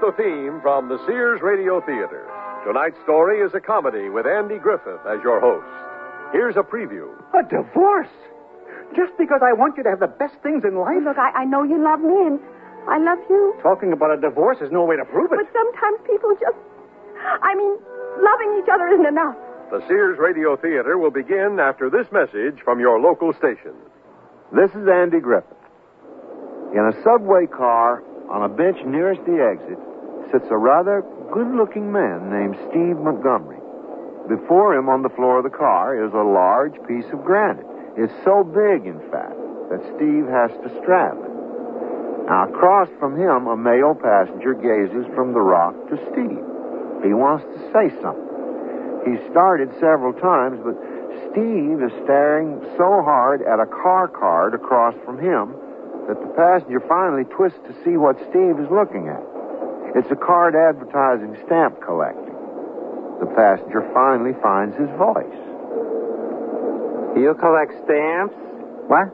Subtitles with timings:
[0.00, 2.28] the theme from the Sears Radio Theater.
[2.66, 5.66] Tonight's story is a comedy with Andy Griffith as your host.
[6.32, 7.08] Here's a preview.
[7.32, 8.10] A divorce?
[8.94, 11.00] Just because I want you to have the best things in life?
[11.02, 12.38] Look, I, I know you love me, and
[12.86, 13.54] I love you.
[13.62, 15.38] Talking about a divorce is no way to prove it.
[15.38, 16.58] But sometimes people just.
[17.42, 17.74] I mean,
[18.20, 19.34] loving each other isn't enough.
[19.70, 23.74] The Sears Radio Theater will begin after this message from your local station.
[24.54, 25.58] This is Andy Griffith.
[26.70, 29.78] In a subway car, on a bench nearest the exit,
[30.32, 33.62] sits a rather good looking man named Steve Montgomery.
[34.26, 37.66] Before him on the floor of the car is a large piece of granite.
[37.94, 39.38] It's so big, in fact,
[39.70, 41.34] that Steve has to strap it.
[42.26, 46.42] Now, across from him, a male passenger gazes from the rock to Steve.
[47.06, 48.26] He wants to say something.
[49.06, 50.74] He's started several times, but
[51.30, 55.54] Steve is staring so hard at a car card across from him
[56.08, 59.22] that the passenger finally twists to see what Steve is looking at.
[59.98, 62.34] It's a card advertising stamp collecting.
[63.18, 65.40] The passenger finally finds his voice.
[67.16, 68.36] You collect stamps?
[68.92, 69.08] What?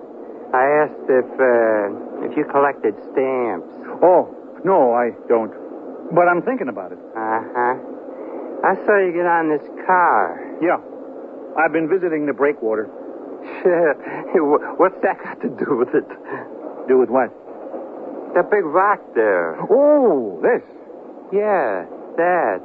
[0.53, 3.71] I asked if uh, if you collected stamps.
[4.03, 5.55] Oh, no, I don't.
[6.13, 6.99] But I'm thinking about it.
[7.15, 7.75] Uh huh.
[8.67, 10.39] I saw you get on this car.
[10.61, 10.79] Yeah.
[11.57, 12.85] I've been visiting the breakwater.
[14.77, 16.07] What's that got to do with it?
[16.89, 17.31] Do with what?
[18.35, 19.57] The big rock there.
[19.71, 20.63] Oh, this.
[21.33, 21.85] Yeah,
[22.17, 22.61] that.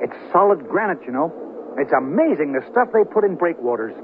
[0.00, 1.32] It's solid granite, you know.
[1.78, 3.94] It's amazing the stuff they put in breakwaters.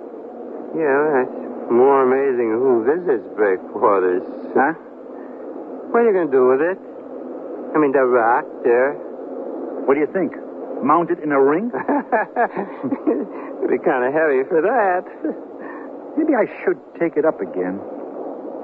[0.75, 4.23] Yeah, that's more amazing who visits breakwaters.
[4.55, 4.75] Huh?
[5.91, 6.79] What are you going to do with it?
[7.75, 8.95] I mean, the rock there.
[9.87, 10.35] What do you think?
[10.83, 11.71] Mount it in a ring?
[11.71, 15.05] It'd be kind of heavy for that.
[16.19, 17.79] Maybe I should take it up again.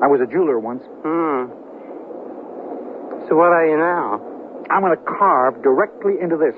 [0.02, 0.84] I was a jeweler once.
[1.02, 1.48] Hmm.
[3.28, 4.20] So what are you now?
[4.70, 6.54] I'm going to carve directly into this.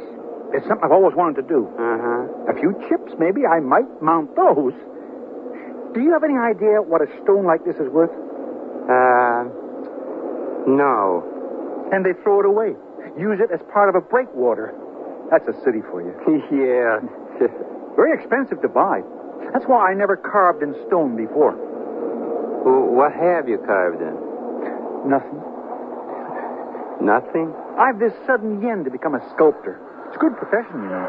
[0.53, 1.68] It's something I've always wanted to do.
[1.68, 2.52] Uh-huh.
[2.52, 3.45] A few chips, maybe.
[3.45, 4.73] I might mount those.
[5.92, 8.12] Do you have any idea what a stone like this is worth?
[8.89, 9.45] Uh,
[10.68, 11.24] no.
[11.92, 12.77] And they throw it away.
[13.17, 14.73] Use it as part of a breakwater.
[15.30, 16.12] That's a city for you.
[16.52, 17.01] yeah.
[17.96, 19.01] Very expensive to buy.
[19.52, 21.57] That's why I never carved in stone before.
[22.64, 24.17] Wh- what have you carved in?
[25.08, 25.41] Nothing.
[27.01, 27.55] Nothing?
[27.79, 29.79] I've this sudden yen to become a sculptor.
[30.08, 31.07] It's a good profession, you know.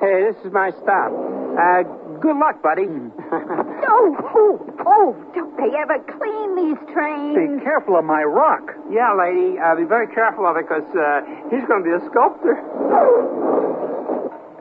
[0.00, 1.12] Hey, this is my stop.
[1.12, 1.82] Uh,
[2.18, 2.86] good luck, buddy.
[3.94, 7.36] Oh, oh, oh, don't they ever clean these trains?
[7.36, 8.62] Be careful of my rock.
[8.90, 9.58] yeah, lady.
[9.60, 12.56] Uh, be very careful of it because uh, he's going to be a sculptor.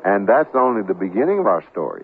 [0.04, 2.04] And that's only the beginning of our story.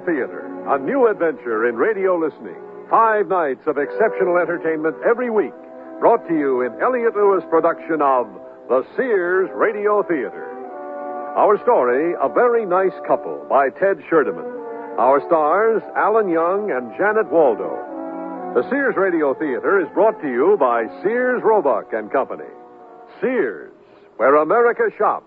[0.00, 2.56] Theater, a new adventure in radio listening.
[2.90, 5.54] Five nights of exceptional entertainment every week.
[6.00, 8.26] Brought to you in Elliot Lewis production of
[8.68, 10.44] The Sears Radio Theater.
[11.36, 14.46] Our story, A Very Nice Couple by Ted Sherdeman.
[14.98, 17.70] Our stars, Alan Young and Janet Waldo.
[18.54, 22.48] The Sears Radio Theater is brought to you by Sears Roebuck and Company.
[23.20, 23.72] Sears,
[24.16, 25.26] where America shops.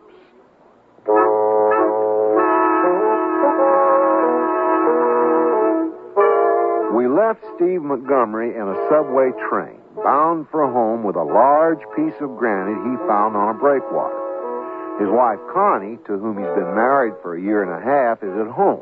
[7.55, 12.81] Steve Montgomery in a subway train, bound for home with a large piece of granite
[12.81, 14.17] he found on a breakwater.
[14.97, 18.33] His wife, Connie, to whom he's been married for a year and a half, is
[18.33, 18.81] at home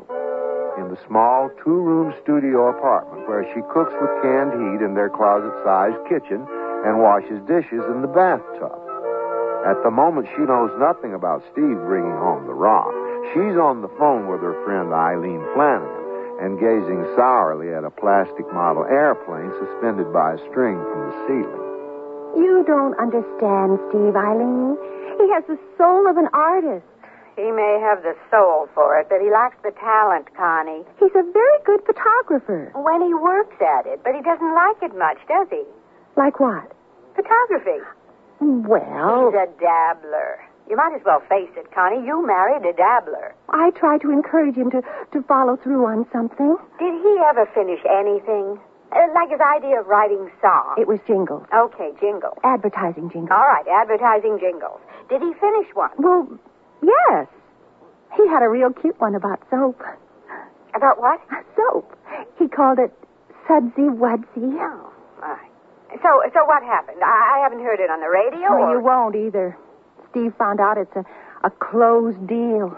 [0.80, 5.10] in the small two room studio apartment where she cooks with canned heat in their
[5.10, 6.46] closet sized kitchen
[6.86, 8.78] and washes dishes in the bathtub.
[9.66, 12.94] At the moment, she knows nothing about Steve bringing home the rock.
[13.34, 15.97] She's on the phone with her friend Eileen Flanagan
[16.40, 21.64] and gazing sourly at a plastic model airplane suspended by a string from the ceiling.
[22.38, 24.78] You don't understand, Steve Eileen.
[25.18, 26.86] He has the soul of an artist.
[27.34, 30.82] He may have the soul for it, but he lacks the talent, Connie.
[30.98, 32.70] He's a very good photographer.
[32.74, 35.62] When he works at it, but he doesn't like it much, does he?
[36.16, 36.70] Like what?
[37.14, 37.82] Photography.
[38.40, 40.38] Well, He's a dabbler.
[40.68, 42.04] You might as well face it, Connie.
[42.06, 43.34] You married a dabbler.
[43.48, 44.82] I try to encourage him to,
[45.12, 46.56] to follow through on something.
[46.78, 48.60] Did he ever finish anything?
[48.92, 50.76] Uh, like his idea of writing songs.
[50.78, 52.36] It was jingles, Okay, jingles.
[52.44, 53.30] advertising jingles.
[53.32, 54.80] All right, advertising jingles.
[55.08, 55.90] Did he finish one?
[55.98, 56.28] Well,
[56.82, 57.26] yes.
[58.16, 59.80] He had a real cute one about soap.
[60.74, 61.20] About what?
[61.56, 61.96] Soap.
[62.38, 62.92] He called it
[63.46, 64.56] Sudsy Wudsy.
[64.56, 65.36] Oh, my.
[66.02, 67.02] So, so what happened?
[67.02, 68.52] I, I haven't heard it on the radio.
[68.52, 68.72] Well, or...
[68.72, 69.56] you won't either.
[70.10, 71.04] Steve found out it's a,
[71.44, 72.76] a closed deal.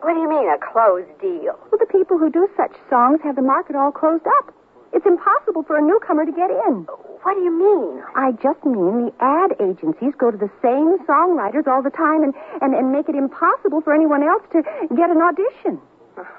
[0.00, 1.58] What do you mean, a closed deal?
[1.68, 4.54] Well, the people who do such songs have the market all closed up.
[4.92, 6.88] It's impossible for a newcomer to get in.
[7.22, 8.02] What do you mean?
[8.16, 12.34] I just mean the ad agencies go to the same songwriters all the time and,
[12.60, 14.62] and, and make it impossible for anyone else to
[14.96, 15.78] get an audition.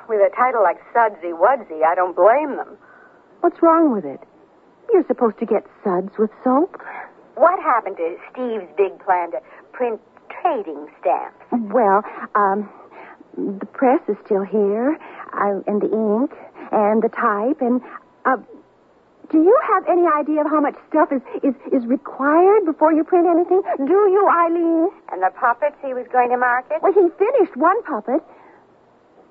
[0.10, 2.78] With a title like Sudsy Wudsy, I don't blame them.
[3.40, 4.20] What's wrong with it?
[4.92, 6.82] You're supposed to get suds with soap.
[7.36, 9.40] What happened to Steve's big plan to
[9.72, 10.02] print
[10.42, 11.46] trading stamps?
[11.52, 12.04] Well,
[12.36, 12.70] um,
[13.38, 14.98] the press is still here,
[15.34, 16.32] uh, and the ink,
[16.72, 17.82] and the type, and
[18.26, 18.38] uh,
[19.32, 23.04] do you have any idea of how much stuff is, is, is required before you
[23.06, 23.62] print anything?
[23.78, 24.90] Do you, Eileen?
[25.12, 26.84] And the puppets he was going to market?
[26.84, 28.22] Well, he finished one puppet,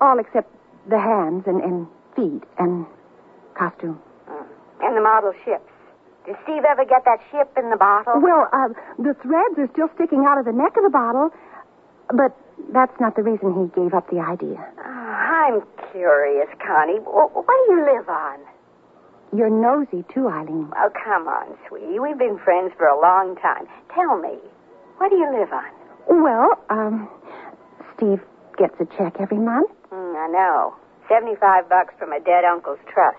[0.01, 0.49] all except
[0.89, 2.87] the hands and, and feet and
[3.53, 4.01] costume.
[4.27, 4.45] Mm.
[4.81, 5.70] And the model ships.
[6.25, 8.21] Did Steve ever get that ship in the bottle?
[8.21, 8.69] Well, uh,
[9.01, 11.31] the threads are still sticking out of the neck of the bottle,
[12.13, 12.37] but
[12.71, 14.61] that's not the reason he gave up the idea.
[14.77, 16.99] Oh, I'm curious, Connie.
[17.01, 18.39] What do you live on?
[19.33, 20.69] You're nosy, too, Eileen.
[20.75, 21.99] Oh, come on, sweetie.
[21.99, 23.65] We've been friends for a long time.
[23.95, 24.37] Tell me,
[24.97, 25.71] what do you live on?
[26.07, 27.09] Well, um,
[27.95, 28.21] Steve
[28.57, 29.71] gets a check every month.
[29.91, 30.75] Mm, I know.
[31.09, 33.17] 75 bucks from a dead uncle's trust.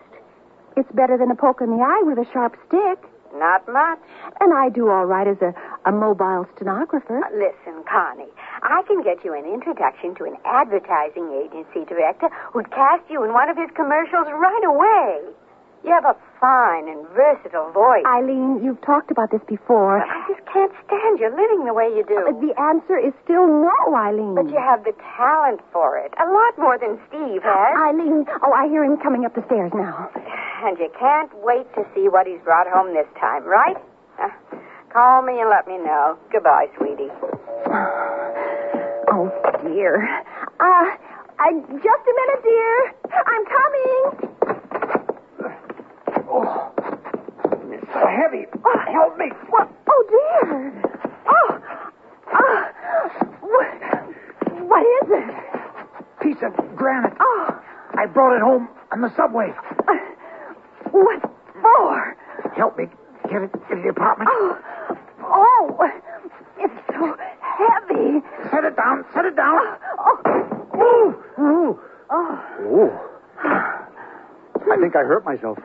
[0.77, 2.99] It's better than a poke in the eye with a sharp stick.
[3.35, 3.99] Not much.
[4.41, 5.55] And I do all right as a,
[5.89, 7.25] a mobile stenographer.
[7.25, 8.29] Uh, listen, Connie,
[8.63, 13.33] I can get you an introduction to an advertising agency director who'd cast you in
[13.33, 15.33] one of his commercials right away.
[15.85, 18.07] You have a fine and versatile voice.
[18.07, 19.99] Eileen, you've talked about this before.
[19.99, 22.23] But I just can't stand you living the way you do.
[22.23, 24.35] Uh, the answer is still no, Eileen.
[24.39, 26.15] But you have the talent for it.
[26.23, 27.73] A lot more than Steve has.
[27.83, 30.11] Eileen, oh, I hear him coming up the stairs now.
[30.63, 33.77] And you can't wait to see what he's brought home this time, right?
[34.23, 34.31] Uh,
[34.95, 36.17] call me and let me know.
[36.31, 37.11] Goodbye, sweetie.
[39.15, 39.29] Oh,
[39.63, 40.09] dear.
[40.59, 42.95] Uh, uh, just a minute, dear.
[43.27, 45.02] I'm coming.
[46.35, 46.73] Oh,
[47.71, 48.47] it's so heavy.
[48.65, 49.27] Oh, help me.
[49.51, 49.69] What?
[49.89, 50.83] Oh, dear.
[51.29, 51.59] Oh,
[52.33, 52.69] oh.
[53.43, 53.69] What,
[54.67, 55.35] what is it?
[56.23, 57.13] Piece of granite.
[57.21, 57.61] Oh,
[57.99, 59.53] I brought it home on the subway.
[59.89, 59.95] uh,
[60.91, 61.21] what
[61.61, 62.17] for?
[62.57, 62.87] Help me
[63.29, 64.31] get it in the apartment.
[64.33, 64.59] Oh,
[65.23, 65.91] oh,
[66.59, 68.21] it's so heavy.
[68.51, 69.05] Set it down.
[69.13, 69.59] Set it down.
[69.99, 70.19] Oh,
[70.77, 71.43] Ooh.
[71.43, 71.81] Ooh.
[72.11, 72.41] oh.
[72.61, 73.09] Oh.
[73.45, 75.59] I think I hurt myself.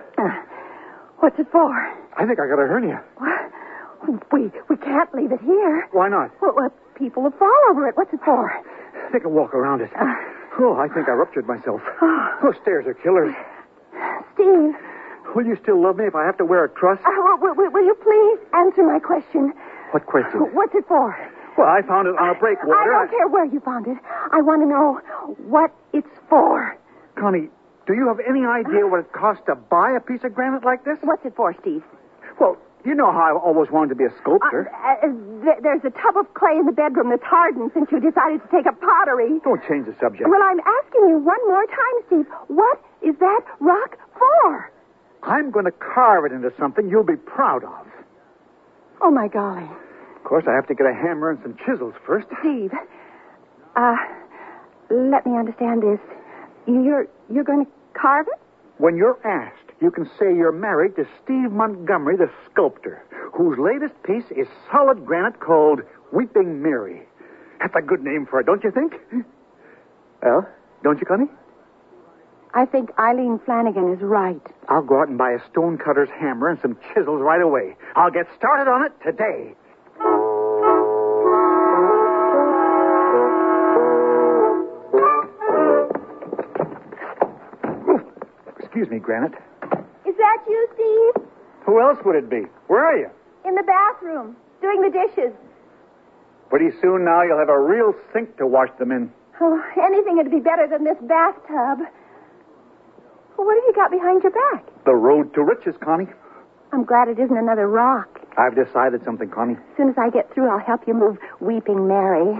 [1.20, 1.72] What's it for?
[2.18, 3.04] I think I got a hernia.
[3.18, 3.52] What?
[4.32, 5.88] We we can't leave it here.
[5.92, 6.32] Why not?
[6.42, 7.98] Well, people will fall over it.
[7.98, 8.52] What's it for?
[9.12, 9.90] Take a walk around it.
[10.00, 10.06] Uh,
[10.60, 11.82] Oh, I think I ruptured myself.
[12.02, 12.30] Oh.
[12.42, 13.36] Those stairs are killers.
[14.34, 14.74] Steve,
[15.36, 16.98] Will you still love me if I have to wear a truss?
[17.06, 19.54] uh, will, will, will you please answer my question?
[19.92, 20.40] What question?
[20.58, 21.14] What's it for?
[21.60, 22.74] Well, I found it on a breakwater.
[22.74, 23.98] I don't care where you found it.
[24.32, 25.00] I want to know
[25.48, 26.76] what it's for.
[27.20, 27.50] Connie,
[27.88, 30.84] do you have any idea what it costs to buy a piece of granite like
[30.84, 30.98] this?
[31.02, 31.84] What's it for, Steve?
[32.40, 34.70] Well, you know how I've always wanted to be a sculptor.
[34.72, 38.00] Uh, uh, th- there's a tub of clay in the bedroom that's hardened since you
[38.00, 39.40] decided to take up pottery.
[39.44, 40.30] Don't change the subject.
[40.30, 42.28] Well, I'm asking you one more time, Steve.
[42.48, 44.72] What is that rock for?
[45.24, 47.88] I'm going to carve it into something you'll be proud of.
[49.02, 49.68] Oh, my golly.
[50.16, 52.28] Of course, I have to get a hammer and some chisels first.
[52.40, 52.72] Steve,
[53.76, 53.96] uh,
[54.90, 56.00] let me understand this.
[56.68, 57.72] You're you're going to
[58.78, 64.02] When you're asked, you can say you're married to Steve Montgomery, the sculptor, whose latest
[64.04, 65.82] piece is solid granite called
[66.14, 67.02] Weeping Mary.
[67.60, 68.94] That's a good name for it, don't you think?
[70.22, 70.48] Well,
[70.84, 71.30] don't you, Connie?
[72.54, 74.42] I think Eileen Flanagan is right.
[74.70, 77.76] I'll go out and buy a stonecutter's hammer and some chisels right away.
[77.96, 79.54] I'll get started on it today.
[88.78, 89.34] Excuse me, Granite.
[90.06, 91.26] Is that you, Steve?
[91.66, 92.46] Who else would it be?
[92.68, 93.10] Where are you?
[93.44, 95.34] In the bathroom, doing the dishes.
[96.52, 99.12] Pretty soon now you'll have a real sink to wash them in.
[99.42, 101.90] Oh, anything would be better than this bathtub.
[103.34, 104.64] Well, what have you got behind your back?
[104.86, 106.06] The road to riches, Connie.
[106.72, 108.22] I'm glad it isn't another rock.
[108.38, 109.56] I've decided something, Connie.
[109.56, 112.38] As soon as I get through, I'll help you move Weeping Mary.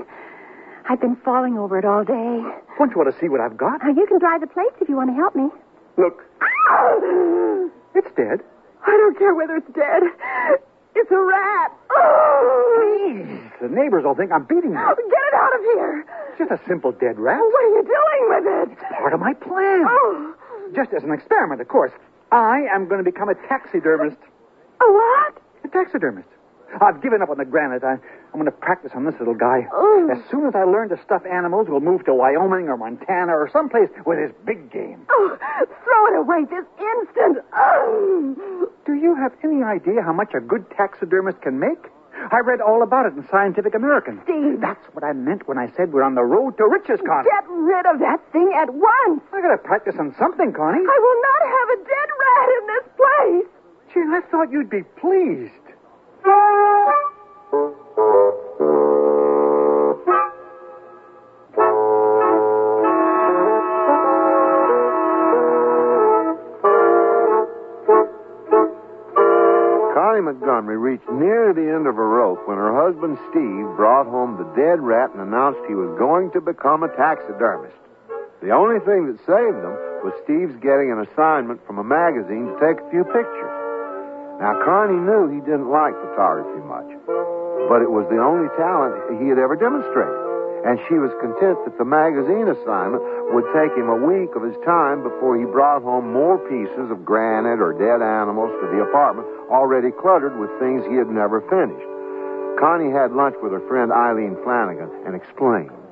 [0.88, 2.46] I've been falling over it all day.
[2.78, 3.82] Don't you want to see what I've got?
[3.82, 5.50] Now, you can dry the plates if you want to help me.
[5.98, 6.24] Look,
[7.96, 8.42] it's dead.
[8.86, 10.04] I don't care whether it's dead.
[10.96, 11.72] It's a rat.
[11.92, 12.78] Oh.
[12.82, 13.42] Please.
[13.62, 14.78] The neighbors will think I'm beating you.
[14.78, 16.06] Get it out of here.
[16.30, 17.40] It's just a simple dead rat.
[17.40, 18.80] What are you doing with it?
[18.98, 19.86] Part of my plan.
[19.88, 20.34] Oh,
[20.76, 21.92] Just as an experiment, of course.
[22.32, 24.18] I am going to become a taxidermist.
[24.82, 25.38] a what?
[25.64, 26.28] A taxidermist.
[26.82, 27.84] I've given up on the granite.
[27.84, 29.68] I, I'm going to practice on this little guy.
[29.74, 30.10] Oh.
[30.12, 33.50] As soon as I learn to stuff animals, we'll move to Wyoming or Montana or
[33.52, 35.06] someplace where there's big game.
[35.10, 35.38] Oh,
[35.84, 37.46] throw it away this instant.
[37.56, 38.70] Oh.
[38.86, 41.92] Do you have any idea how much a good taxidermist can make?
[42.18, 44.20] I read all about it in Scientific American.
[44.24, 44.60] Steve.
[44.60, 47.30] That's what I meant when I said we're on the road to riches, Connie.
[47.30, 49.22] Get rid of that thing at once.
[49.32, 50.82] I gotta practice on something, Connie.
[50.82, 53.50] I will not have a dead rat in this place.
[53.94, 55.67] Gee, I thought you'd be pleased.
[70.28, 74.48] Montgomery reached near the end of her rope when her husband Steve brought home the
[74.60, 77.78] dead rat and announced he was going to become a taxidermist.
[78.42, 82.60] The only thing that saved them was Steve's getting an assignment from a magazine to
[82.60, 83.67] take a few pictures.
[84.38, 86.86] Now, Connie knew he didn't like photography much,
[87.66, 90.14] but it was the only talent he had ever demonstrated.
[90.62, 93.02] And she was content that the magazine assignment
[93.34, 97.06] would take him a week of his time before he brought home more pieces of
[97.06, 101.90] granite or dead animals to the apartment already cluttered with things he had never finished.
[102.62, 105.87] Connie had lunch with her friend Eileen Flanagan and explained.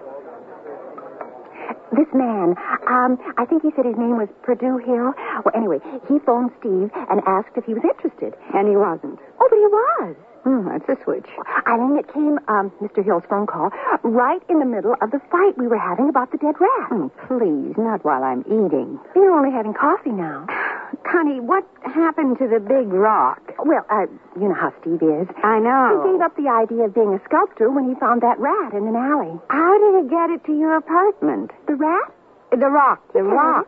[1.94, 2.56] This man,
[2.88, 5.14] um, I think he said his name was Purdue Hill.
[5.46, 8.34] Well, anyway, he phoned Steve and asked if he was interested.
[8.54, 9.20] And he wasn't.
[9.40, 10.16] Oh, but he was.
[10.46, 11.26] Hmm, that's a switch.
[11.66, 13.04] Eileen, it came, um, Mr.
[13.04, 13.72] Hill's phone call,
[14.04, 16.90] right in the middle of the fight we were having about the dead rat.
[16.92, 19.00] Oh, please, not while I'm eating.
[19.16, 20.46] You're only having coffee now.
[21.04, 23.42] Connie, what happened to the big rock?
[23.60, 24.06] Well, uh,
[24.40, 25.28] you know how Steve is.
[25.44, 26.04] I know.
[26.06, 28.88] He gave up the idea of being a sculptor when he found that rat in
[28.88, 29.40] an alley.
[29.50, 31.52] How did he get it to your apartment?
[31.68, 32.14] The rat?
[32.52, 33.02] The rock.
[33.14, 33.68] The rock.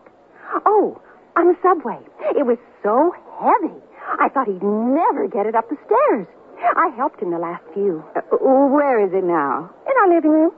[0.66, 1.02] Oh,
[1.36, 2.00] on the subway.
[2.38, 3.76] It was so heavy.
[4.20, 6.28] I thought he'd never get it up the stairs.
[6.76, 8.04] I helped him the last few.
[8.16, 9.70] Uh, where is it now?
[9.86, 10.52] In our living room.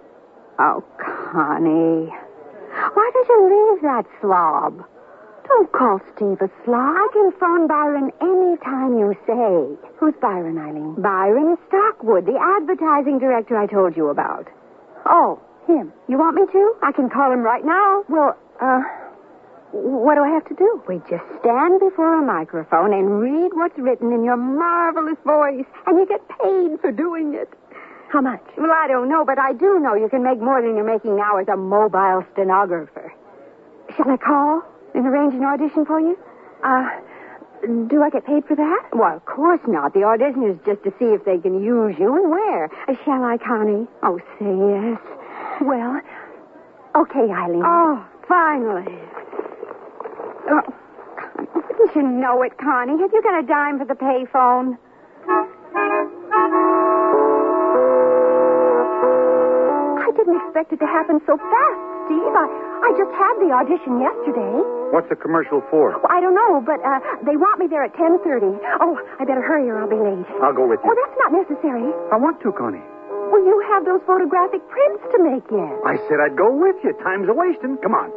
[0.59, 2.13] Oh, Connie.
[2.93, 4.85] Why did you leave that slob?
[5.49, 6.95] Don't call Steve a slob.
[6.95, 9.89] I can phone Byron any time you say.
[9.97, 11.01] Who's Byron, Eileen?
[11.01, 14.47] Byron Stockwood, the advertising director I told you about.
[15.05, 15.91] Oh, him.
[16.07, 16.75] You want me to?
[16.83, 18.03] I can call him right now.
[18.07, 18.81] Well, uh,
[19.71, 20.81] what do I have to do?
[20.87, 25.97] We just stand before a microphone and read what's written in your marvelous voice, and
[25.97, 27.49] you get paid for doing it.
[28.09, 28.41] How much?
[28.57, 31.15] Well, I don't know, but I do know you can make more than you're making
[31.15, 33.13] now as a mobile stenographer.
[33.95, 34.63] Shall I call
[34.93, 36.17] and arrange an audition for you?
[36.63, 36.89] Uh,
[37.87, 38.89] do I get paid for that?
[38.93, 39.93] Well, of course not.
[39.93, 42.65] The audition is just to see if they can use you and where.
[42.87, 43.87] Uh, shall I, Connie?
[44.03, 44.99] Oh, say yes.
[45.61, 45.99] Well,
[46.95, 47.63] okay, Eileen.
[47.65, 48.97] Oh, finally.
[50.49, 50.61] Oh,
[51.77, 52.97] didn't you know it, Connie?
[52.99, 54.77] Have you got a dime for the payphone?
[59.99, 62.33] I didn't expect it to happen so fast, Steve.
[62.33, 62.47] I,
[62.83, 64.78] I just had the audition yesterday.
[64.89, 65.93] What's the commercial for?
[66.01, 68.57] Well, I don't know, but uh, they want me there at 10.30.
[68.81, 70.25] Oh, I better hurry or I'll be late.
[70.41, 70.89] I'll go with you.
[70.89, 71.85] Oh, that's not necessary.
[72.09, 72.81] I want to, Connie.
[73.29, 75.73] Well, you have those photographic prints to make yet.
[75.85, 76.93] I said I'd go with you.
[77.05, 77.77] Time's a wasting.
[77.85, 78.09] Come on.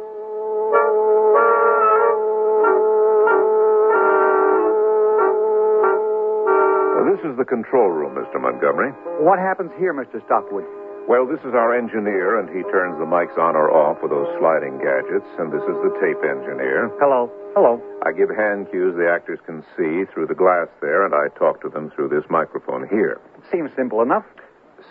[7.13, 8.41] This is the control room, Mr.
[8.41, 8.89] Montgomery.
[9.21, 10.17] What happens here, Mr.
[10.25, 10.65] Stockwood?
[11.07, 14.31] Well, this is our engineer, and he turns the mics on or off with those
[14.39, 16.87] sliding gadgets, and this is the tape engineer.
[16.95, 17.27] Hello.
[17.53, 17.75] Hello.
[18.07, 21.59] I give hand cues the actors can see through the glass there, and I talk
[21.61, 23.19] to them through this microphone here.
[23.51, 24.23] Seems simple enough.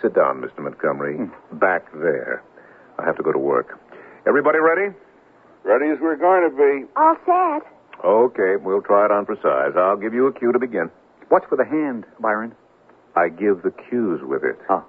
[0.01, 0.59] Sit down, Mr.
[0.59, 1.17] Montgomery.
[1.17, 1.57] Hmm.
[1.57, 2.43] Back there.
[2.99, 3.79] I have to go to work.
[4.27, 4.93] Everybody ready?
[5.63, 6.85] Ready as we're going to be.
[6.95, 7.65] All set.
[8.05, 9.73] Okay, we'll try it on for size.
[9.75, 10.91] I'll give you a cue to begin.
[11.29, 12.53] What's with the hand, Byron?
[13.15, 14.57] I give the cues with it.
[14.69, 14.85] Oh.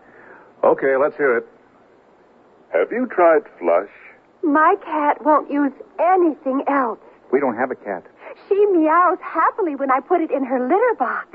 [0.65, 1.47] Okay, let's hear it.
[2.73, 3.91] Have you tried flush?
[4.43, 6.99] My cat won't use anything else.
[7.31, 8.05] We don't have a cat.
[8.49, 11.29] She meows happily when I put it in her litter box.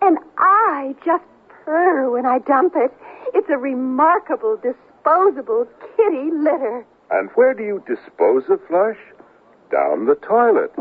[0.00, 1.24] And I just
[1.64, 2.92] purr when I dump it.
[3.34, 6.84] It's a remarkable, disposable kitty litter.
[7.10, 8.98] And where do you dispose of flush?
[9.70, 10.72] Down the toilet.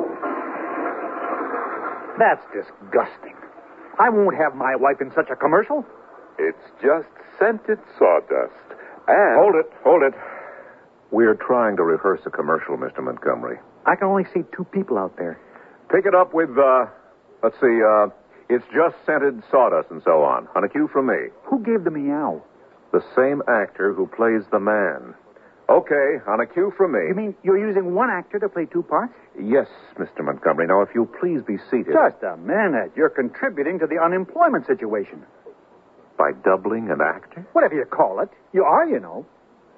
[2.17, 3.36] That's disgusting.
[3.99, 5.85] I won't have my wife in such a commercial.
[6.37, 8.53] It's just scented sawdust.
[9.07, 10.13] And Hold it, hold it.
[11.11, 13.01] We're trying to rehearse a commercial, Mr.
[13.03, 13.57] Montgomery.
[13.85, 15.39] I can only see two people out there.
[15.89, 16.85] Pick it up with, uh,
[17.41, 18.07] let's see, uh,
[18.49, 20.47] it's just scented sawdust and so on.
[20.55, 21.31] On a cue from me.
[21.45, 22.43] Who gave the meow?
[22.91, 25.15] The same actor who plays the man.
[25.69, 26.99] Okay, on a cue from me.
[27.09, 29.13] You mean you're using one actor to play two parts?
[29.37, 29.67] Yes,
[29.99, 30.23] Mr.
[30.23, 30.67] Montgomery.
[30.67, 31.91] Now, if you please be seated.
[31.93, 32.93] Just a minute.
[32.95, 35.23] You're contributing to the unemployment situation.
[36.17, 37.45] By doubling an actor?
[37.51, 38.29] Whatever you call it.
[38.53, 39.25] You are, you know.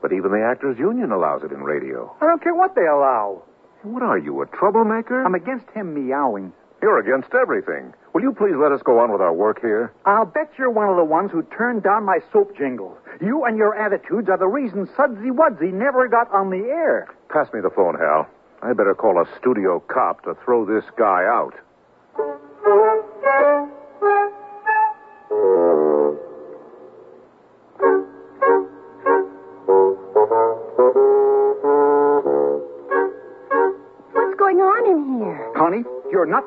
[0.01, 2.15] But even the Actors Union allows it in radio.
[2.21, 3.43] I don't care what they allow.
[3.81, 5.25] What are you, a troublemaker?
[5.25, 6.53] I'm against him meowing.
[6.81, 7.93] You're against everything.
[8.13, 9.91] Will you please let us go on with our work here?
[10.05, 12.97] I'll bet you're one of the ones who turned down my soap jingle.
[13.19, 17.07] You and your attitudes are the reason Sudsy Wudsy never got on the air.
[17.29, 18.27] Pass me the phone, Hal.
[18.61, 21.53] I better call a studio cop to throw this guy out.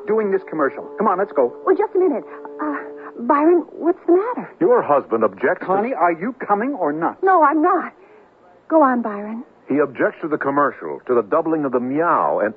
[0.07, 0.85] You're doing this commercial.
[0.99, 1.53] Come on, let's go.
[1.65, 2.25] Well, just a minute.
[2.61, 2.77] Uh,
[3.21, 4.51] Byron, what's the matter?
[4.61, 5.61] Your husband objects.
[5.61, 7.23] to- Connie, are you coming or not?
[7.23, 7.93] No, I'm not.
[8.69, 9.45] Go on, Byron.
[9.69, 12.55] He objects to the commercial, to the doubling of the meow, and.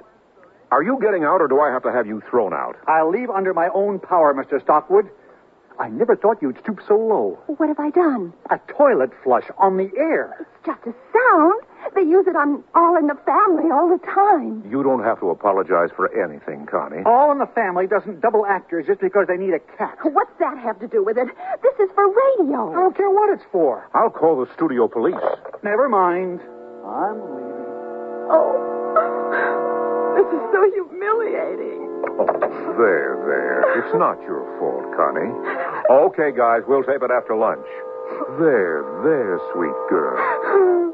[0.72, 2.76] Are you getting out, or do I have to have you thrown out?
[2.88, 4.60] I'll leave under my own power, Mr.
[4.62, 5.08] Stockwood.
[5.80, 7.38] I never thought you'd stoop so low.
[7.46, 8.34] What have I done?
[8.50, 10.36] A toilet flush on the air.
[10.40, 11.62] It's just a sound.
[11.94, 14.64] They use it on All in the Family all the time.
[14.70, 17.04] You don't have to apologize for anything, Connie.
[17.06, 19.98] All in the family doesn't double actors just because they need a cat.
[20.04, 21.28] What's that have to do with it?
[21.62, 22.72] This is for radio.
[22.72, 23.88] I don't care what it's for.
[23.94, 25.16] I'll call the studio police.
[25.64, 26.40] Never mind.
[26.86, 27.66] I'm leaving.
[28.34, 28.50] Oh,
[30.18, 31.86] this is so humiliating.
[32.18, 32.26] Oh,
[32.78, 33.62] there, there.
[33.80, 35.34] It's not your fault, Connie.
[36.10, 37.66] Okay, guys, we'll tape it after lunch.
[38.40, 40.82] There, there, sweet girl.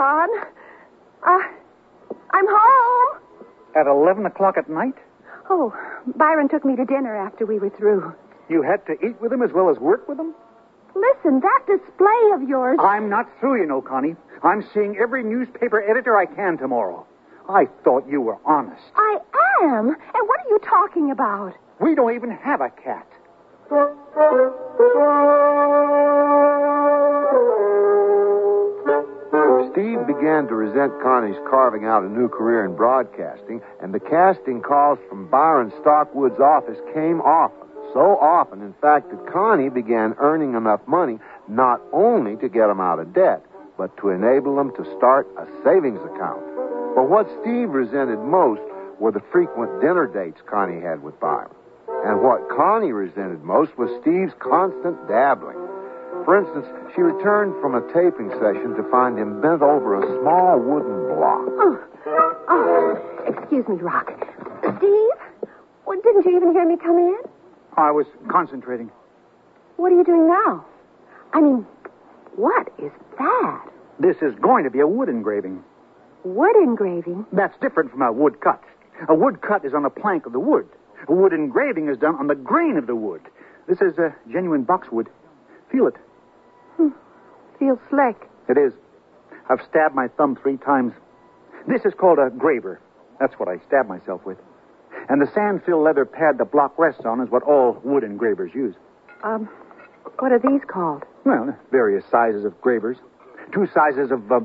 [0.00, 0.28] on.
[1.26, 1.42] Uh,
[2.30, 3.20] I'm home.
[3.76, 4.94] At 11 o'clock at night?
[5.48, 5.72] Oh,
[6.16, 8.14] Byron took me to dinner after we were through.
[8.48, 10.34] You had to eat with him as well as work with him?
[10.94, 12.78] Listen, that display of yours.
[12.82, 14.16] I'm not through, you know, Connie.
[14.42, 17.06] I'm seeing every newspaper editor I can tomorrow.
[17.48, 18.82] I thought you were honest.
[18.96, 19.18] I
[19.62, 19.88] am.
[19.88, 21.54] And what are you talking about?
[21.80, 23.06] We don't even have a cat.
[30.40, 34.98] began to resent Connie's carving out a new career in broadcasting, and the casting calls
[35.08, 37.68] from Byron Stockwood's office came often.
[37.92, 42.80] So often, in fact, that Connie began earning enough money not only to get him
[42.80, 43.44] out of debt,
[43.76, 46.40] but to enable him to start a savings account.
[46.96, 48.62] But what Steve resented most
[48.98, 51.52] were the frequent dinner dates Connie had with Byron.
[52.06, 55.59] And what Connie resented most was Steve's constant dabbling.
[56.30, 60.60] For instance, she returned from a taping session to find him bent over a small
[60.60, 61.42] wooden block.
[61.58, 61.74] Oh,
[62.46, 64.14] oh excuse me, Rock.
[64.60, 65.50] Steve?
[65.84, 67.18] Well, didn't you even hear me come in?
[67.76, 68.92] I was concentrating.
[69.74, 70.64] What are you doing now?
[71.32, 71.66] I mean,
[72.36, 73.68] what is that?
[73.98, 75.64] This is going to be a wood engraving.
[76.22, 77.26] Wood engraving?
[77.32, 78.62] That's different from a wood cut.
[79.08, 80.68] A wood cut is on a plank of the wood.
[81.08, 83.22] A wood engraving is done on the grain of the wood.
[83.66, 85.08] This is a genuine boxwood.
[85.72, 85.96] Feel it.
[87.58, 88.16] Feels slick.
[88.48, 88.72] It is.
[89.48, 90.92] I've stabbed my thumb three times.
[91.68, 92.80] This is called a graver.
[93.18, 94.38] That's what I stab myself with.
[95.08, 98.74] And the sand-filled leather pad the block rests on is what all wood engravers use.
[99.22, 99.48] Um,
[100.18, 101.04] what are these called?
[101.24, 102.96] Well, various sizes of gravers.
[103.52, 104.40] Two sizes of uh,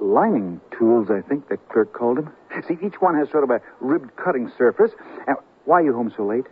[0.00, 2.32] lining tools, I think the clerk called them.
[2.66, 4.90] See, each one has sort of a ribbed cutting surface.
[5.28, 6.46] And why are you home so late?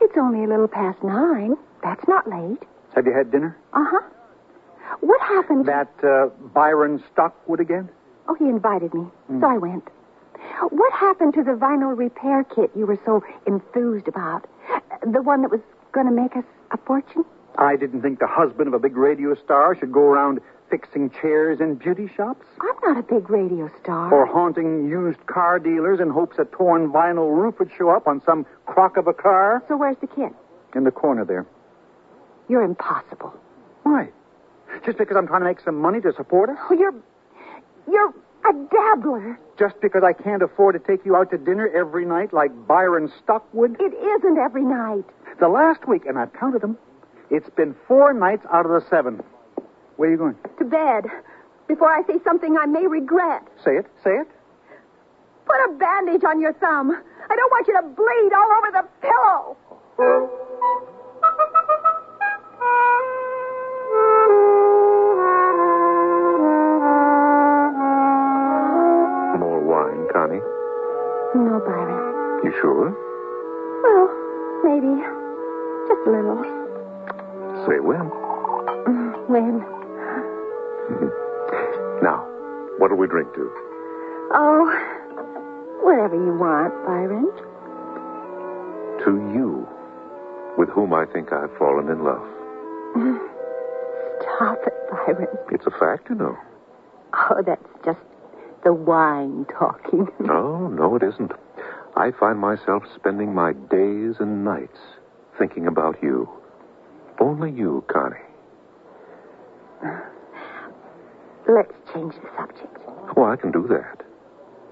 [0.00, 1.54] It's only a little past nine.
[1.82, 2.58] That's not late.
[2.94, 3.56] Have you had dinner?
[3.72, 4.08] Uh huh.
[5.02, 5.66] What happened?
[5.66, 7.88] That uh, Byron Stockwood again?
[8.28, 9.06] Oh, he invited me,
[9.40, 9.88] so I went.
[10.70, 14.46] What happened to the vinyl repair kit you were so enthused about?
[15.02, 15.60] The one that was
[15.92, 17.24] going to make us a fortune?
[17.58, 21.60] I didn't think the husband of a big radio star should go around fixing chairs
[21.60, 24.10] in beauty shops I'm not a big radio star.
[24.14, 28.22] or haunting used car dealers in hopes a torn vinyl roof would show up on
[28.24, 30.32] some crock of a car So where's the kit?
[30.74, 31.44] in the corner there.
[32.48, 33.34] You're impossible.
[33.82, 34.08] Why?
[34.84, 36.56] Just because I'm trying to make some money to support us?
[36.70, 36.94] Oh, you're
[37.90, 38.12] you're
[38.48, 39.38] a dabbler.
[39.58, 43.12] Just because I can't afford to take you out to dinner every night like Byron
[43.22, 43.76] Stockwood?
[43.80, 45.04] It isn't every night.
[45.40, 46.76] The last week, and I've counted them,
[47.30, 49.22] it's been four nights out of the seven.
[49.96, 50.36] Where are you going?
[50.58, 51.04] To bed.
[51.68, 53.42] Before I say something I may regret.
[53.64, 53.86] Say it.
[54.02, 54.28] Say it.
[55.46, 56.90] Put a bandage on your thumb.
[56.90, 59.56] I don't want you to bleed all over the pillow.
[71.34, 72.92] You sure?
[73.82, 74.08] Well,
[74.64, 75.00] maybe.
[75.88, 76.42] Just a little.
[77.66, 78.10] Say when.
[78.86, 79.64] Mm, when?
[82.02, 82.26] Now,
[82.78, 83.48] what'll we drink to?
[84.34, 84.66] Oh,
[85.84, 87.30] whatever you want, Byron.
[89.04, 89.68] To you,
[90.58, 92.26] with whom I think I've fallen in love.
[94.36, 95.28] Stop it, Byron.
[95.52, 96.36] It's a fact, you know.
[97.14, 97.62] Oh, that's
[98.64, 100.08] the wine talking.
[100.20, 101.32] No, no, it isn't.
[101.96, 104.78] I find myself spending my days and nights
[105.38, 106.28] thinking about you.
[107.20, 108.16] Only you, Connie.
[111.48, 112.78] Let's change the subject.
[113.16, 114.04] Oh, I can do that.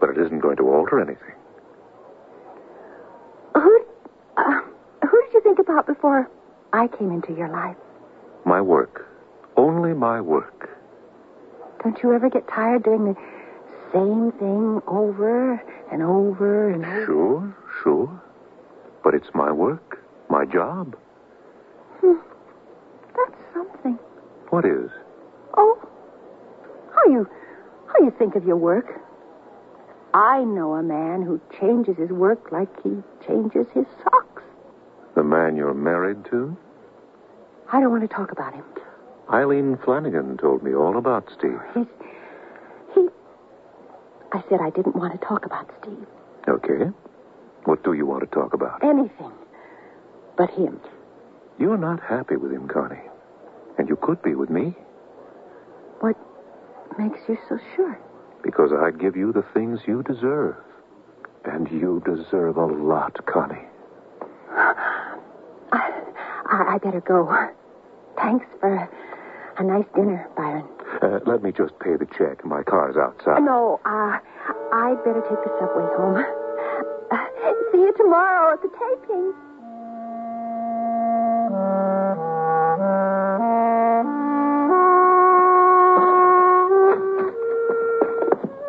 [0.00, 1.34] But it isn't going to alter anything.
[3.54, 3.84] Who,
[4.38, 4.60] uh,
[5.02, 6.30] who did you think about before
[6.72, 7.76] I came into your life?
[8.46, 9.06] My work.
[9.56, 10.70] Only my work.
[11.82, 13.16] Don't you ever get tired doing the
[13.92, 17.06] same thing over and over and over?
[17.06, 18.22] Sure, sure.
[19.02, 20.96] But it's my work, my job.
[22.00, 22.18] Hmm.
[23.16, 23.98] That's something.
[24.50, 24.90] What is?
[25.56, 25.78] Oh,
[26.94, 27.28] how you,
[27.86, 29.00] how you think of your work?
[30.12, 34.42] I know a man who changes his work like he changes his socks.
[35.14, 36.56] The man you're married to?
[37.72, 38.64] I don't want to talk about him.
[39.32, 41.60] Eileen Flanagan told me all about Steve.
[41.74, 42.09] He's, he.
[44.32, 46.06] I said I didn't want to talk about Steve.
[46.48, 46.90] Okay.
[47.64, 48.82] What do you want to talk about?
[48.82, 49.32] Anything,
[50.36, 50.80] but him.
[51.58, 53.02] You're not happy with him, Connie.
[53.78, 54.74] And you could be with me.
[56.00, 56.16] What
[56.98, 57.98] makes you so sure?
[58.42, 60.56] Because I'd give you the things you deserve.
[61.44, 63.66] And you deserve a lot, Connie.
[64.50, 64.74] I,
[65.72, 67.50] I, I better go.
[68.16, 68.88] Thanks for
[69.58, 70.66] a nice dinner, Byron.
[71.02, 72.44] Uh, let me just pay the check.
[72.44, 73.42] My car's outside.
[73.42, 74.18] No, uh,
[74.72, 76.16] I'd better take the subway home.
[77.10, 77.26] Uh,
[77.72, 79.32] see you tomorrow at the taping.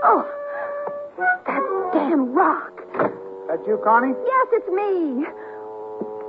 [0.04, 0.26] Oh,
[1.46, 1.62] that
[1.94, 2.82] damn rock.
[3.48, 4.14] That you, Connie?
[4.26, 5.26] Yes, it's me.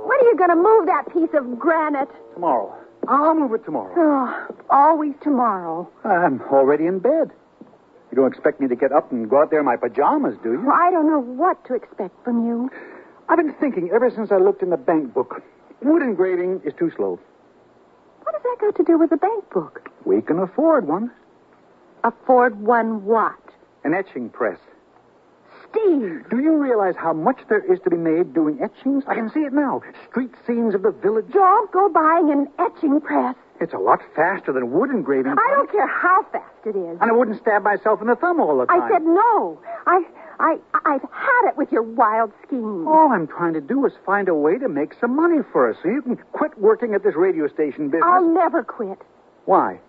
[0.05, 2.09] When are you going to move that piece of granite?
[2.33, 2.75] Tomorrow.
[3.07, 3.93] I'll move it tomorrow.
[3.97, 5.89] Oh, always tomorrow.
[6.03, 7.31] I'm already in bed.
[8.11, 10.51] You don't expect me to get up and go out there in my pajamas, do
[10.51, 10.61] you?
[10.61, 12.69] Well, I don't know what to expect from you.
[13.29, 15.41] I've been thinking ever since I looked in the bank book.
[15.81, 17.19] Wood engraving is too slow.
[18.23, 19.89] What has that got to do with the bank book?
[20.05, 21.11] We can afford one.
[22.03, 23.39] Afford one what?
[23.83, 24.59] An etching press.
[25.69, 26.29] Steve.
[26.29, 29.03] Do you realize how much there is to be made doing etchings?
[29.07, 29.81] I can see it now.
[30.09, 31.25] Street scenes of the village.
[31.33, 33.35] Don't go buying an etching press.
[33.61, 35.33] It's a lot faster than wood engraving.
[35.33, 36.97] I don't care how fast it is.
[36.99, 38.81] And I wouldn't stab myself in the thumb all the time.
[38.81, 39.59] I said no.
[39.85, 40.03] I,
[40.39, 42.87] I, I've had it with your wild schemes.
[42.87, 45.77] All I'm trying to do is find a way to make some money for us
[45.83, 48.03] so you can quit working at this radio station business.
[48.05, 48.99] I'll never quit.
[49.45, 49.79] Why?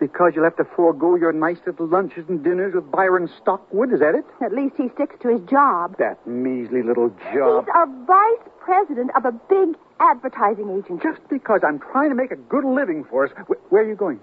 [0.00, 4.00] Because you'll have to forego your nice little lunches and dinners with Byron Stockwood, is
[4.00, 4.24] that it?
[4.44, 5.96] At least he sticks to his job.
[5.98, 7.66] That measly little job.
[7.66, 11.02] He's a vice president of a big advertising agency.
[11.02, 13.32] Just because I'm trying to make a good living for us.
[13.46, 14.20] Wh- where are you going?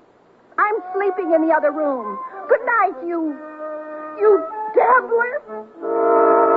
[0.57, 2.19] I'm sleeping in the other room.
[2.49, 3.37] Good night, you.
[4.19, 4.43] You
[4.75, 6.49] dabbler.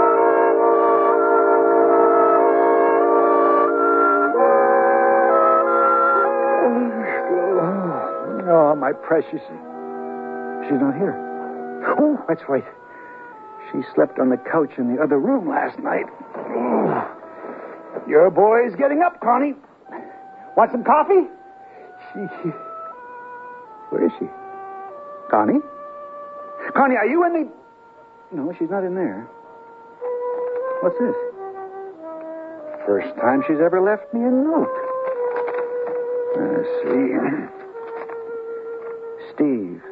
[7.53, 9.43] Oh, oh, my precious.
[10.65, 11.15] She's not here.
[11.99, 12.65] Oh, that's right.
[13.71, 16.07] She slept on the couch in the other room last night.
[18.09, 19.55] Your boy's getting up, Connie.
[20.57, 21.29] Want some coffee?
[22.13, 22.51] She.
[23.91, 24.27] Where is she?
[25.31, 25.61] Connie?
[26.75, 28.37] Connie, are you in the.
[28.37, 29.29] No, she's not in there.
[30.81, 31.15] What's this?
[32.87, 34.69] First time she's ever left me a note.
[36.37, 37.13] Let's see.
[39.35, 39.83] Steve.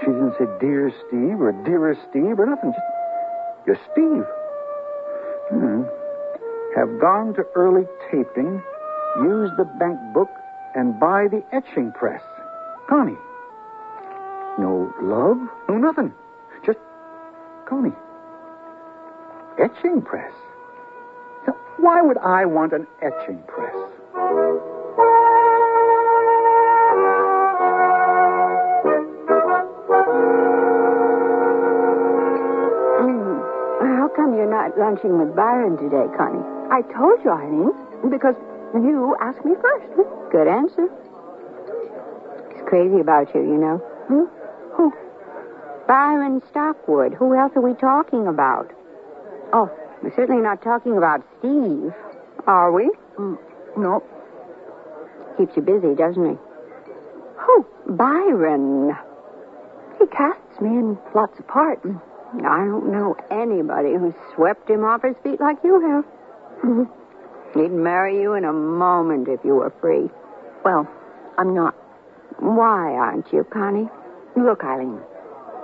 [0.00, 2.72] She didn't say dear Steve or dearest Steve or nothing.
[2.72, 2.86] Just,
[3.66, 4.24] just Steve.
[6.78, 6.90] Hmm.
[6.90, 8.62] Have gone to early taping,
[9.18, 10.30] use the bank book,
[10.74, 12.22] and buy the etching press.
[12.88, 13.16] Connie.
[14.58, 15.38] No love,
[15.68, 16.12] no nothing.
[16.64, 16.78] Just
[17.68, 17.94] Connie.
[19.58, 20.32] Etching press.
[21.46, 23.74] Now, why would I want an etching press?
[33.80, 36.57] How come you're not lunching with Byron today, Connie?
[36.70, 37.72] I told you, Eileen,
[38.10, 38.34] because
[38.74, 39.86] you asked me first.
[40.30, 40.88] Good answer.
[42.52, 43.78] He's crazy about you, you know.
[44.08, 44.24] Hmm?
[44.76, 44.92] Who?
[45.86, 47.14] Byron Stockwood.
[47.14, 48.70] Who else are we talking about?
[49.52, 49.70] Oh,
[50.02, 51.92] We're certainly not talking about Steve,
[52.46, 52.90] are we?
[53.16, 53.38] Mm,
[53.78, 54.02] no.
[55.38, 56.36] Keeps you busy, doesn't he?
[57.40, 58.94] Oh, Byron.
[59.98, 61.84] He casts me in lots of parts.
[61.86, 66.04] I don't know anybody who's swept him off his feet like you have.
[67.54, 70.10] He'd marry you in a moment if you were free.
[70.64, 70.86] Well,
[71.38, 71.74] I'm not.
[72.38, 73.88] Why aren't you, Connie?
[74.36, 75.00] Look, Eileen,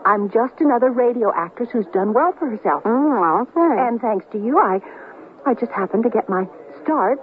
[0.04, 2.83] I'm just another radio actress who's done well for herself.
[2.85, 3.80] Oh, okay.
[3.87, 4.80] And thanks to you, I,
[5.46, 6.46] I just happened to get my
[6.83, 7.18] start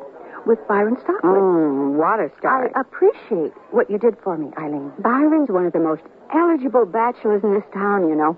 [0.45, 1.38] with Byron Stockwood.
[1.38, 2.71] Mm, what a start.
[2.75, 4.91] I appreciate what you did for me, Eileen.
[4.99, 6.01] Byron's one of the most
[6.34, 8.38] eligible bachelors in this town, you know.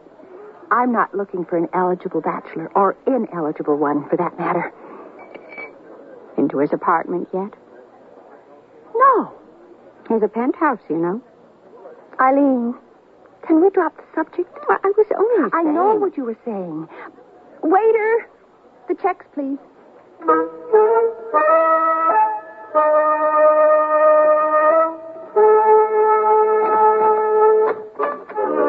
[0.72, 4.74] I'm not looking for an eligible bachelor, or ineligible one, for that matter.
[6.43, 7.53] Into his apartment yet?
[8.93, 9.32] No.
[10.10, 11.21] He's a penthouse, you know.
[12.19, 12.75] Eileen,
[13.47, 14.49] can we drop the subject?
[14.67, 16.89] Well, I was only I know what you were saying.
[17.63, 18.27] Waiter,
[18.89, 19.58] the checks, please.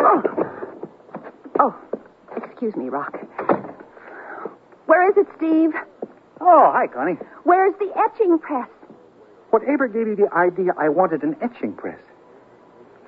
[0.07, 0.23] Oh.
[1.59, 1.75] Oh,
[2.37, 3.19] excuse me, Rock.
[4.87, 5.71] Where is it, Steve?
[6.41, 7.19] Oh, hi, Connie.
[7.45, 8.69] Where's the etching press?
[9.51, 12.01] What Whatever gave you the idea I wanted an etching press?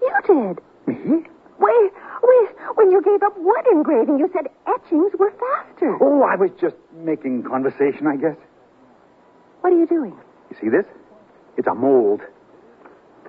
[0.01, 0.61] You did.
[0.87, 1.27] Me?
[1.59, 2.49] Wait, wait.
[2.75, 5.99] When you gave up wood engraving, you said etchings were faster.
[6.01, 8.37] Oh, I was just making conversation, I guess.
[9.63, 10.17] What are you doing?
[10.51, 10.85] You see this?
[11.57, 12.21] It's a mold.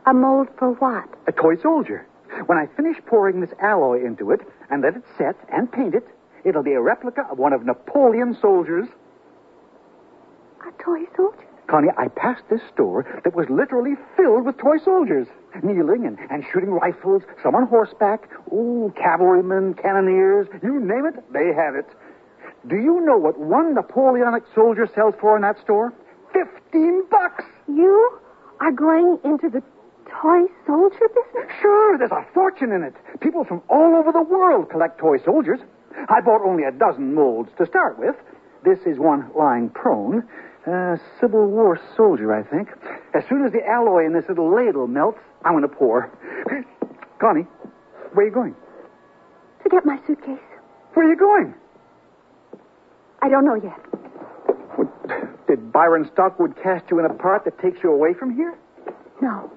[0.05, 1.05] A mold for what?
[1.27, 2.05] A toy soldier.
[2.45, 6.07] When I finish pouring this alloy into it and let it set and paint it,
[6.45, 8.87] it'll be a replica of one of Napoleon's soldiers.
[10.87, 11.43] Toy soldier?
[11.67, 15.27] Connie, I passed this store that was literally filled with toy soldiers,
[15.61, 21.51] kneeling and, and shooting rifles, some on horseback, ooh, cavalrymen, cannoneers, you name it, they
[21.51, 21.87] have it.
[22.69, 25.93] Do you know what one Napoleonic soldier sells for in that store?
[26.31, 27.43] Fifteen bucks!
[27.67, 28.19] You
[28.61, 29.61] are going into the
[30.07, 31.51] toy soldier business?
[31.61, 32.95] Sure, there's a fortune in it.
[33.19, 35.59] People from all over the world collect toy soldiers.
[36.07, 38.15] I bought only a dozen molds to start with.
[38.63, 40.23] This is one lying prone.
[40.67, 42.69] Uh, Civil War soldier, I think.
[43.15, 46.11] As soon as the alloy in this little ladle melts, I'm going to pour.
[47.21, 47.47] Connie,
[48.13, 48.55] where are you going?
[49.63, 50.39] To get my suitcase.
[50.93, 51.53] Where are you going?
[53.21, 53.79] I don't know yet.
[54.75, 58.57] What, did Byron Stockwood cast you in a part that takes you away from here?
[59.21, 59.49] No.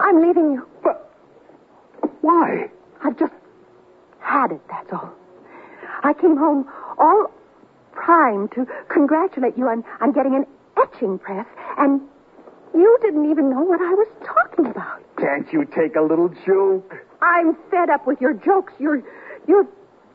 [0.00, 0.68] I'm leaving you.
[0.84, 1.10] But
[2.20, 2.70] why?
[3.02, 3.32] I've just
[4.20, 5.12] had it, that's all.
[6.02, 7.30] I came home all
[7.92, 11.46] primed to congratulate you on, on getting an etching press,
[11.78, 12.00] and
[12.74, 15.02] you didn't even know what I was talking about.
[15.18, 16.94] Can't you take a little joke?
[17.20, 18.72] I'm fed up with your jokes.
[18.78, 19.02] You're,
[19.46, 19.66] you're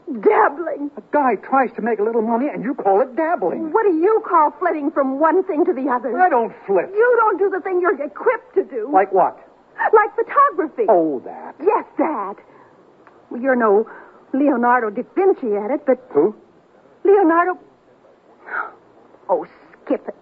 [0.08, 0.90] dabbling.
[0.98, 3.72] A guy tries to make a little money and you call it dabbling.
[3.72, 6.18] What do you call flitting from one thing to the other?
[6.20, 6.90] I don't flip.
[6.94, 8.90] You don't do the thing you're equipped to do.
[8.92, 9.38] Like what?
[9.94, 10.86] Like photography.
[10.90, 11.56] Oh, that.
[11.64, 12.36] Yes, that.
[13.30, 13.88] Well, you're no
[14.34, 16.36] Leonardo da Vinci at it, but Who?
[17.04, 17.60] Leonardo.
[19.30, 19.46] Oh,
[19.86, 20.16] skip it.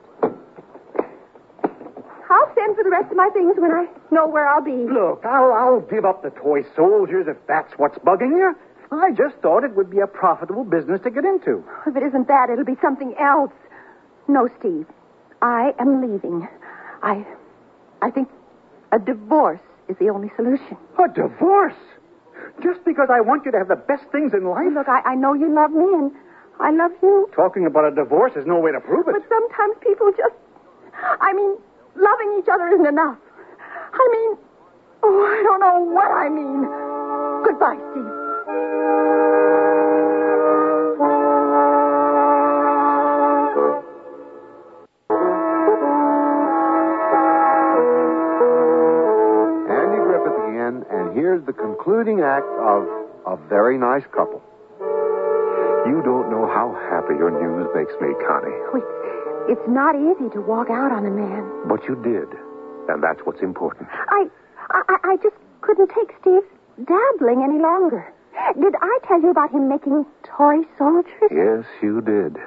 [2.28, 4.72] I'll send for the rest of my things when I know where I'll be.
[4.72, 8.56] Look, I'll, I'll give up the toy soldiers if that's what's bugging you.
[8.92, 11.64] I just thought it would be a profitable business to get into.
[11.68, 13.52] Oh, if it isn't that, it'll be something else.
[14.28, 14.88] No, Steve.
[15.42, 16.48] I am leaving.
[17.04, 17.26] I.
[18.02, 18.30] I think
[18.92, 20.78] a divorce is the only solution.
[21.00, 21.76] A divorce?
[22.62, 24.68] Just because I want you to have the best things in life?
[24.74, 26.12] Look, I, I know you love me, and
[26.60, 27.30] I love you.
[27.36, 29.14] Talking about a divorce is no way to prove it.
[29.14, 30.34] But sometimes people just.
[31.22, 31.58] I mean,
[31.96, 33.18] loving each other isn't enough.
[33.94, 34.38] I mean,
[35.04, 36.66] oh, I don't know what I mean.
[37.44, 39.16] Goodbye, Steve.
[49.70, 52.88] Andy Griffith again, and here's the concluding act of
[53.26, 54.42] A Very Nice Couple.
[55.86, 58.58] You don't know how happy your news makes me, Connie.
[58.74, 61.46] Oh, it's, it's not easy to walk out on a man.
[61.68, 62.28] But you did.
[62.90, 63.88] And that's what's important.
[64.10, 64.26] I,
[64.72, 66.46] I, I just couldn't take Steve's
[66.86, 68.12] dabbling any longer.
[68.60, 71.30] Did I tell you about him making toy soldiers?
[71.32, 72.38] Yes, you did.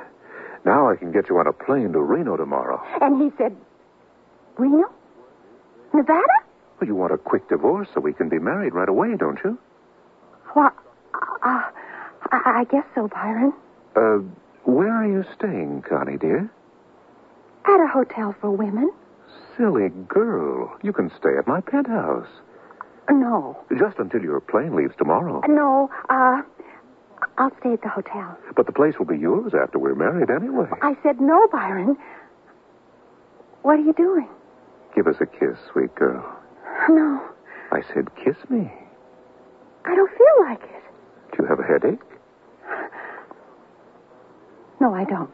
[0.64, 2.82] Now I can get you on a plane to Reno tomorrow.
[3.00, 3.56] And he said,
[4.56, 4.90] Reno?
[5.94, 6.26] Nevada?
[6.80, 9.58] Well, you want a quick divorce so we can be married right away, don't you?
[10.54, 10.72] Well,
[11.42, 11.62] uh,
[12.30, 13.52] I, I guess so, Byron.
[13.96, 14.18] Uh,
[14.64, 16.50] where are you staying, Connie, dear?
[17.64, 18.90] At a hotel for women?
[19.56, 20.76] Silly girl.
[20.82, 22.28] You can stay at my penthouse.
[23.10, 23.58] No.
[23.78, 25.40] Just until your plane leaves tomorrow.
[25.48, 26.42] No, uh,
[27.38, 28.36] I'll stay at the hotel.
[28.54, 30.68] But the place will be yours after we're married anyway.
[30.82, 31.96] I said no, Byron.
[33.62, 34.28] What are you doing?
[34.94, 36.24] Give us a kiss, sweet girl.
[36.88, 37.20] No,
[37.72, 38.70] I said, kiss me.
[39.84, 40.82] I don't feel like it.
[41.36, 42.00] Do you have a headache?
[44.80, 45.30] No, I don't.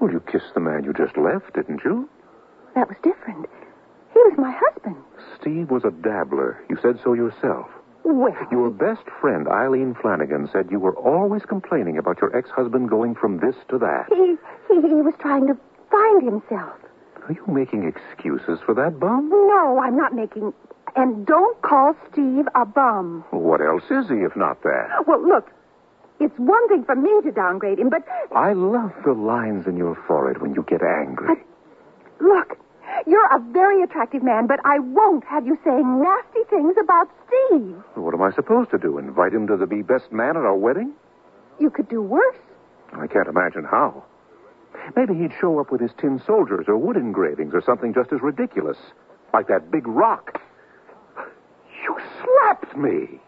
[0.00, 2.08] Well, you kissed the man you just left, didn't you?
[2.74, 3.46] That was different.
[4.12, 4.96] He was my husband.
[5.40, 6.62] Steve was a dabbler.
[6.70, 7.66] You said so yourself.
[8.02, 13.14] Well, Your best friend, Eileen Flanagan, said you were always complaining about your ex-husband going
[13.14, 14.06] from this to that.
[14.08, 14.36] he,
[14.68, 15.56] he he was trying to
[15.90, 16.72] find himself.
[17.28, 19.28] Are you making excuses for that bum?
[19.28, 20.54] No, I'm not making.
[20.96, 23.22] And don't call Steve a bum.
[23.30, 25.04] What else is he if not that?
[25.06, 25.50] Well, look,
[26.20, 28.04] it's one thing for me to downgrade him, but
[28.34, 31.28] I love the lines in your forehead when you get angry.
[31.28, 32.58] But look,
[33.06, 37.76] you're a very attractive man, but I won't have you saying nasty things about Steve.
[37.94, 38.98] What am I supposed to do?
[38.98, 40.92] Invite him to the be best man at our wedding?
[41.58, 42.36] You could do worse.
[42.92, 44.04] I can't imagine how.
[44.96, 48.20] Maybe he'd show up with his tin soldiers or wood engravings or something just as
[48.22, 48.78] ridiculous.
[49.32, 50.40] Like that big rock.
[51.84, 53.20] You slapped me.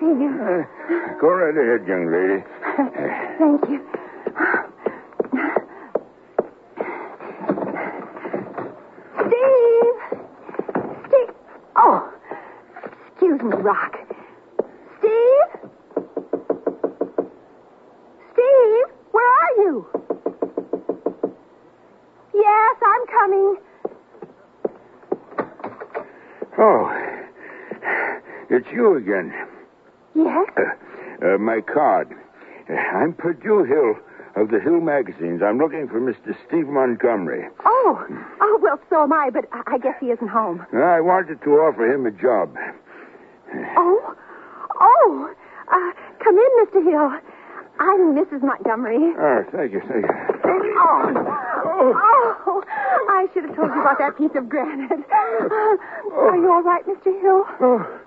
[0.00, 0.66] See you.
[1.20, 2.42] Go right ahead, young lady.
[3.38, 3.80] Thank you.
[9.20, 9.98] Steve!
[11.06, 11.34] Steve!
[11.76, 12.12] Oh,
[13.12, 13.96] excuse me, Rock.
[14.98, 15.70] Steve?
[18.32, 19.86] Steve, where are you?
[22.34, 23.56] Yes, I'm coming.
[26.58, 26.90] Oh,
[28.50, 29.32] it's you again.
[31.30, 32.08] Uh, my card.
[32.68, 33.94] I'm Purdue Hill
[34.34, 35.42] of the Hill magazines.
[35.44, 36.34] I'm looking for Mr.
[36.46, 37.46] Steve Montgomery.
[37.64, 38.04] Oh,
[38.40, 40.66] oh, well, so am I, but I guess he isn't home.
[40.72, 42.56] I wanted to offer him a job.
[43.76, 44.14] Oh,
[44.80, 45.34] oh,
[45.70, 45.92] uh,
[46.24, 46.82] come in, Mr.
[46.82, 47.20] Hill.
[47.78, 48.42] I'm Mrs.
[48.42, 49.14] Montgomery.
[49.18, 50.74] Oh, thank you, thank you.
[50.82, 51.94] Oh,
[52.46, 52.62] oh,
[53.08, 54.90] I should have told you about that piece of granite.
[54.90, 55.76] Uh,
[56.16, 57.20] are you all right, Mr.
[57.20, 57.44] Hill?
[57.60, 57.99] Oh,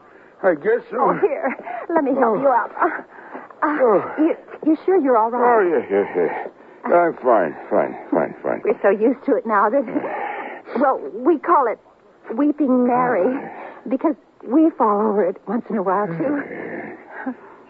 [0.44, 0.98] I guess so.
[1.00, 1.56] Oh, here,
[1.90, 2.72] let me help you up.
[2.76, 5.40] Uh, uh, you, you sure you're all right?
[5.40, 6.48] Oh, yeah, yeah, yeah.
[6.94, 8.62] I'm fine, fine, fine, fine.
[8.66, 9.86] We're so used to it now that,
[10.82, 11.80] well, we call it
[12.36, 13.40] weeping Mary
[13.88, 16.44] because we fall over it once in a while too.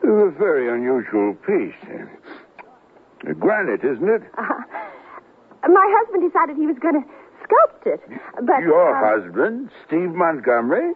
[0.05, 1.75] It's a very unusual piece.
[1.88, 4.23] Uh, granite, isn't it?
[4.36, 7.07] My husband decided he was going to
[7.45, 8.01] sculpt it,
[8.45, 10.93] but Your uh, husband, Steve Montgomery?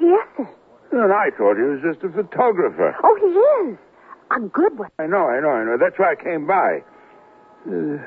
[0.00, 0.48] Yes, sir.
[0.92, 2.94] And I thought he was just a photographer.
[3.02, 3.78] Oh, he is
[4.30, 4.90] a good one.
[4.98, 5.76] I know, I know, I know.
[5.78, 6.82] That's why I came by.
[7.66, 7.98] Uh,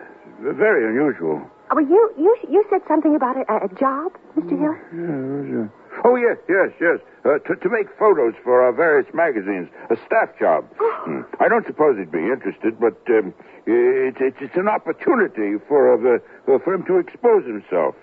[0.53, 1.41] very unusual.
[1.71, 4.55] Oh, you you you said something about a, a job, Mr.
[4.55, 4.75] Hill.
[4.93, 6.99] Yeah, it uh, Oh, yes, yes, yes.
[7.25, 9.69] Uh, to, to make photos for our various magazines.
[9.89, 10.65] A staff job.
[11.07, 11.21] Hmm.
[11.39, 13.33] I don't suppose he'd be interested, but um,
[13.65, 17.95] it's, it's, it's an opportunity for, uh, for him to expose himself.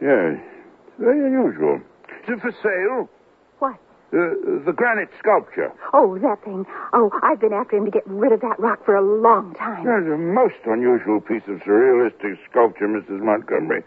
[0.00, 0.38] Yes.
[1.00, 1.80] Very unusual.
[2.22, 3.10] Is it for sale?
[4.12, 5.72] Uh, the granite sculpture.
[5.94, 6.66] Oh, that thing.
[6.92, 9.86] Oh, I've been after him to get rid of that rock for a long time.
[9.86, 13.20] That's a most unusual piece of surrealistic sculpture, Mrs.
[13.24, 13.82] Montgomery.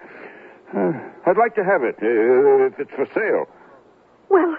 [0.76, 0.94] Uh,
[1.28, 3.46] I'd like to have it, uh, if it's for sale.
[4.30, 4.58] Well,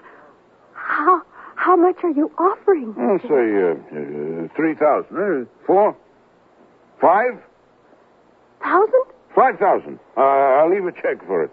[0.74, 1.22] how
[1.56, 2.94] how much are you offering?
[2.96, 5.96] I'll say uh, uh, 3000 uh, Four?
[7.00, 7.42] Five?
[8.62, 9.04] Thousand?
[9.34, 9.98] Five thousand.
[10.16, 11.50] Uh, I'll leave a check for it.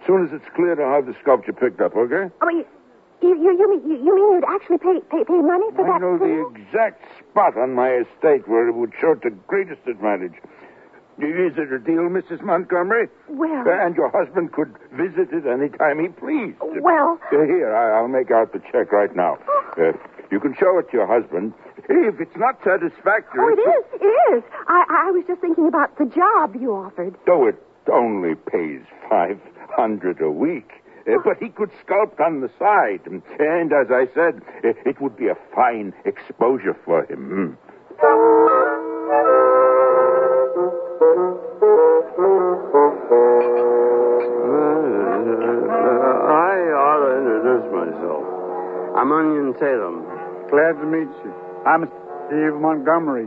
[0.00, 2.32] As soon as it's cleared, I'll have the sculpture picked up, okay?
[2.40, 2.64] I mean,
[3.22, 6.00] you you you mean you, mean you'd actually pay pay, pay money for I that?
[6.00, 6.42] know thing?
[6.54, 10.34] the exact spot on my estate where it would show to greatest advantage.
[11.18, 12.42] Is it a deal, Mrs.
[12.42, 13.08] Montgomery?
[13.28, 16.58] Well, Uh, and your husband could visit it any time he pleased.
[16.60, 19.38] well, Uh, here, I, I'll make out the check right now.
[19.78, 19.92] Uh,
[20.30, 21.54] you can show it to your husband.
[21.88, 23.40] If it's not satisfactory.
[23.40, 24.42] oh, it is, it is.
[24.68, 27.14] I I was just thinking about the job you offered.
[27.26, 27.56] Though it
[27.90, 29.38] only pays five
[29.70, 30.70] hundred a week.
[31.06, 33.06] Uh, but he could sculpt on the side.
[33.06, 37.56] And as I said, uh, it would be a fine exposure for him.
[45.26, 48.24] I ought to introduce myself.
[48.96, 50.02] I'm Onion Tatum.
[50.50, 51.32] Glad to meet you.
[51.66, 51.86] I'm
[52.26, 53.26] Steve Montgomery.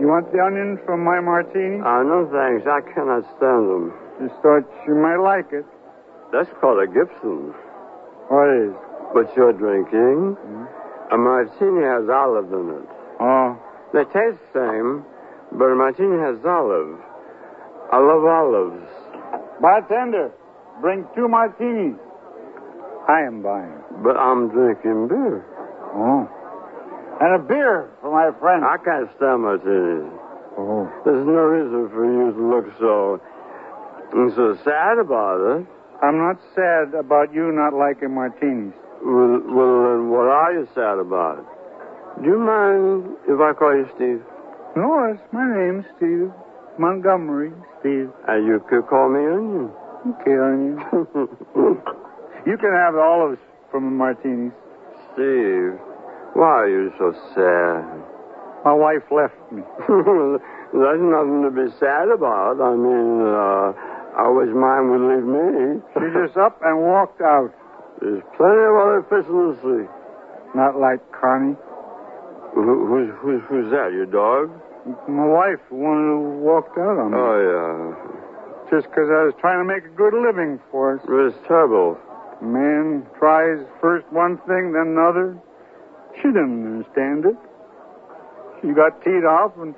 [0.00, 1.78] You want the onions from my martini?
[1.78, 2.66] Uh, no thanks.
[2.66, 3.94] I cannot stand them.
[4.18, 5.66] Just thought you might like it.
[6.34, 7.54] That's called a Gibson.
[8.26, 8.74] What is?
[9.14, 10.34] What you're drinking?
[10.34, 11.14] Hmm?
[11.14, 12.88] A martini has olive in it.
[13.22, 13.54] Oh,
[13.94, 15.06] They taste the same,
[15.54, 16.98] but a martini has olive.
[17.94, 18.82] I love olives.
[19.62, 20.32] Bartender,
[20.80, 21.94] bring two martinis.
[23.06, 23.78] I am buying.
[24.02, 25.46] But I'm drinking beer.
[25.94, 26.26] Oh.
[27.20, 28.64] And a beer for my friend.
[28.64, 30.10] I can't stand martinis.
[30.58, 30.90] Oh.
[31.04, 33.22] There's no reason for you to look so
[34.34, 35.66] so sad about it.
[36.04, 38.76] I'm not sad about you not liking martinis.
[39.00, 41.40] Well, well, then what are you sad about?
[42.20, 44.20] Do you mind if I call you Steve?
[44.76, 46.28] No, it's my name, Steve.
[46.78, 48.12] Montgomery, Steve.
[48.28, 49.72] And you could call me Onion.
[50.20, 50.76] Okay, onion.
[52.44, 53.40] You can have the olives
[53.70, 54.52] from the martinis.
[55.16, 55.80] Steve,
[56.36, 57.80] why are you so sad?
[58.68, 59.62] My wife left me.
[59.88, 62.60] There's nothing to be sad about.
[62.60, 63.72] I mean, uh,
[64.14, 65.82] I wish mine would leave me.
[65.98, 67.50] She just up and walked out.
[68.00, 69.84] There's plenty of other fish in the sea.
[70.54, 71.58] Not like Connie.
[72.54, 73.90] Who, who's, who's, who's that?
[73.90, 74.54] Your dog?
[75.08, 77.18] My wife, the one who walked out on me.
[77.18, 78.70] Oh, yeah.
[78.70, 81.02] Just because I was trying to make a good living for us.
[81.02, 81.98] It was terrible.
[82.40, 85.36] A man tries first one thing, then another.
[86.22, 87.36] She didn't understand it.
[88.62, 89.74] She got teed off and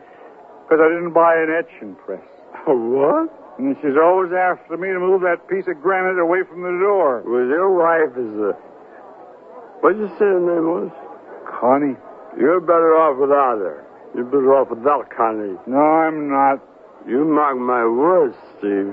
[0.67, 2.21] because I didn't buy an etching press.
[2.67, 3.31] what?
[3.59, 7.25] And she's always after me to move that piece of granite away from the door.
[7.25, 8.53] Well, your wife is a.
[9.81, 10.93] What'd you say her name was?
[11.49, 11.97] Connie.
[12.37, 13.81] You're better off without her.
[14.15, 15.57] You're better off without Connie.
[15.67, 16.61] No, I'm not.
[17.09, 18.93] You mark my words, Steve.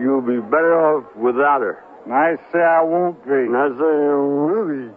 [0.00, 1.84] You'll be better off without her.
[2.04, 3.44] And I say I won't be.
[3.44, 4.88] And I say you will be.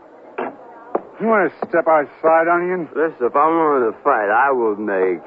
[1.20, 2.88] You want to step outside, Onion?
[2.96, 5.20] Listen, if I'm willing to fight, I will make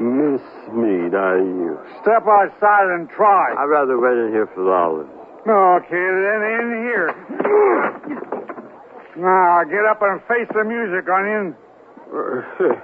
[0.00, 1.78] mincemeat out uh, of you.
[2.02, 3.54] Step outside and try.
[3.58, 5.10] I'd rather wait in here for the olives.
[5.46, 7.08] No, okay, then in here.
[9.18, 11.56] Now, get up and face the music, Onion.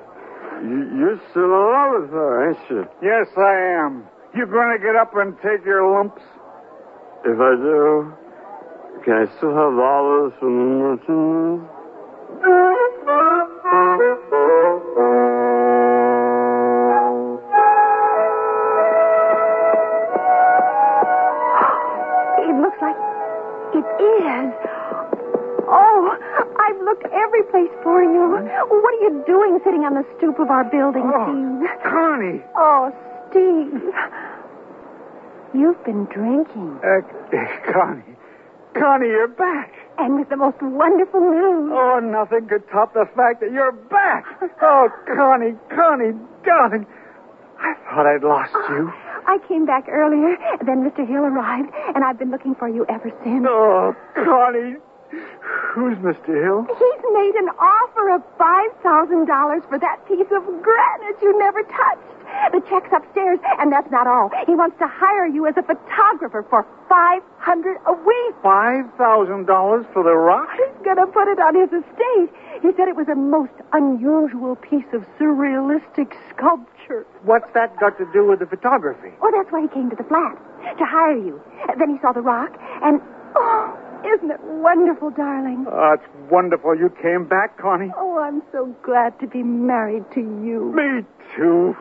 [0.66, 1.46] you, you're still
[1.94, 2.84] with her, ain't you?
[3.02, 4.04] Yes, I am.
[4.34, 6.22] You going to get up and take your lumps?
[7.24, 8.12] If I do,
[9.04, 11.70] can I still have olives from the martinis?
[24.22, 24.52] Is.
[25.66, 26.00] Oh,
[26.60, 28.36] I've looked every place for you.
[28.36, 31.82] What are you doing sitting on the stoop of our building, Oh, Steve?
[31.82, 32.40] Connie.
[32.56, 32.92] Oh,
[33.30, 33.82] Steve.
[35.54, 36.78] You've been drinking.
[36.82, 37.00] Uh,
[37.72, 38.16] Connie.
[38.78, 39.72] Connie, you're back.
[39.98, 41.70] And with the most wonderful news.
[41.72, 44.24] Oh, nothing could top the fact that you're back.
[44.60, 46.12] Oh, Connie, Connie,
[46.44, 46.86] darling.
[47.58, 48.92] I thought I'd lost you.
[49.26, 51.06] I came back earlier, then Mr.
[51.06, 53.46] Hill arrived, and I've been looking for you ever since.
[53.48, 54.76] Oh, Connie.
[55.74, 56.34] Who's Mr.
[56.34, 56.66] Hill?
[56.66, 62.23] He's made an offer of $5,000 for that piece of granite you never touched.
[62.52, 64.30] The check's upstairs, and that's not all.
[64.46, 68.34] He wants to hire you as a photographer for 500 a week.
[68.44, 70.48] $5,000 for the rock?
[70.54, 72.30] He's going to put it on his estate.
[72.62, 77.06] He said it was a most unusual piece of surrealistic sculpture.
[77.24, 79.10] What's that got to do with the photography?
[79.22, 80.36] Oh, that's why he came to the flat,
[80.78, 81.40] to hire you.
[81.78, 83.00] Then he saw the rock, and,
[83.34, 85.66] oh, isn't it wonderful, darling?
[85.66, 87.90] Oh, it's wonderful you came back, Connie.
[87.96, 90.72] Oh, I'm so glad to be married to you.
[90.74, 91.02] Me
[91.36, 91.74] too.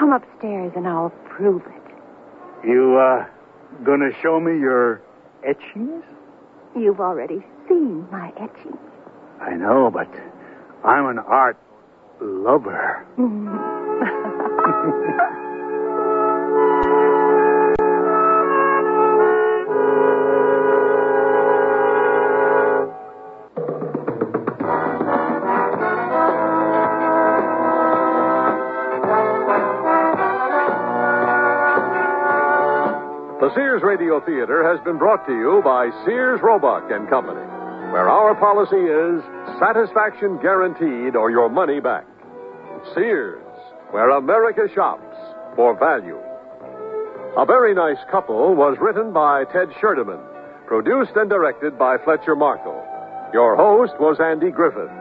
[0.00, 2.66] Come upstairs and I'll prove it.
[2.66, 3.26] You, uh,
[3.84, 5.02] gonna show me your
[5.46, 6.02] etchings?
[6.74, 8.78] You've already seen my etchings.
[9.42, 10.08] I know, but
[10.84, 11.58] I'm an art
[12.18, 13.06] lover.
[33.54, 37.42] Sears Radio Theater has been brought to you by Sears Roebuck and Company,
[37.90, 39.18] where our policy is
[39.58, 42.06] satisfaction guaranteed or your money back.
[42.94, 43.42] Sears,
[43.90, 45.16] where America shops
[45.56, 46.18] for value.
[47.36, 50.20] A Very Nice Couple was written by Ted Sherdeman,
[50.66, 52.86] produced and directed by Fletcher Markle.
[53.32, 54.94] Your host was Andy Griffith.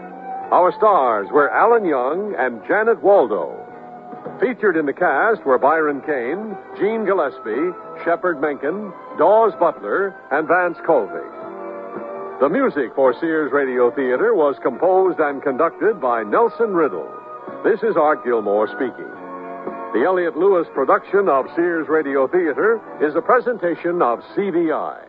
[0.51, 3.58] Our stars were Alan Young and Janet Waldo.
[4.39, 7.71] Featured in the cast were Byron Kane, Gene Gillespie,
[8.03, 11.27] Shepard Menken, Daws Butler, and Vance Colby.
[12.39, 17.11] The music for Sears Radio Theater was composed and conducted by Nelson Riddle.
[17.65, 19.11] This is Art Gilmore speaking.
[19.91, 25.08] The Elliott Lewis production of Sears Radio Theater is a presentation of CVI.